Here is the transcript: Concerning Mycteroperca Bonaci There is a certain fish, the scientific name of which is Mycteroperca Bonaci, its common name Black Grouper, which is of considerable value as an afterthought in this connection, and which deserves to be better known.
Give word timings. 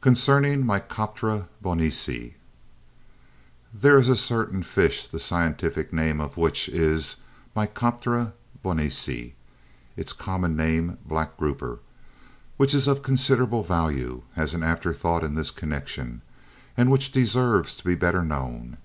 Concerning 0.00 0.64
Mycteroperca 0.64 1.48
Bonaci 1.62 2.32
There 3.74 3.98
is 3.98 4.08
a 4.08 4.16
certain 4.16 4.62
fish, 4.62 5.06
the 5.06 5.20
scientific 5.20 5.92
name 5.92 6.18
of 6.18 6.38
which 6.38 6.66
is 6.70 7.16
Mycteroperca 7.54 8.32
Bonaci, 8.64 9.34
its 9.98 10.14
common 10.14 10.56
name 10.56 10.96
Black 11.04 11.36
Grouper, 11.36 11.80
which 12.56 12.72
is 12.72 12.88
of 12.88 13.02
considerable 13.02 13.62
value 13.62 14.22
as 14.34 14.54
an 14.54 14.62
afterthought 14.62 15.22
in 15.22 15.34
this 15.34 15.50
connection, 15.50 16.22
and 16.74 16.90
which 16.90 17.12
deserves 17.12 17.74
to 17.74 17.84
be 17.84 17.94
better 17.94 18.24
known. 18.24 18.78